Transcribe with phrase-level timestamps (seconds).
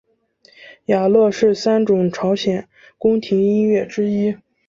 [0.85, 2.67] 雅乐是三种朝鲜
[2.97, 4.35] 宫廷音乐之一。